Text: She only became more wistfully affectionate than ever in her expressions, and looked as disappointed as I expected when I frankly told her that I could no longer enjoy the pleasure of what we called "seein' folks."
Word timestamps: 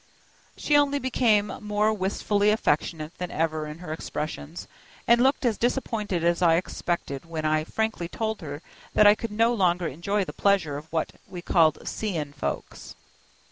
She 0.57 0.75
only 0.75 0.97
became 0.97 1.59
more 1.61 1.93
wistfully 1.93 2.49
affectionate 2.49 3.15
than 3.19 3.29
ever 3.29 3.67
in 3.67 3.77
her 3.77 3.93
expressions, 3.93 4.67
and 5.07 5.21
looked 5.21 5.45
as 5.45 5.59
disappointed 5.59 6.23
as 6.23 6.41
I 6.41 6.55
expected 6.55 7.23
when 7.23 7.45
I 7.45 7.63
frankly 7.65 8.07
told 8.09 8.41
her 8.41 8.63
that 8.95 9.05
I 9.05 9.13
could 9.13 9.31
no 9.31 9.53
longer 9.53 9.87
enjoy 9.87 10.25
the 10.25 10.33
pleasure 10.33 10.75
of 10.75 10.91
what 10.91 11.11
we 11.29 11.43
called 11.43 11.87
"seein' 11.87 12.33
folks." 12.33 12.95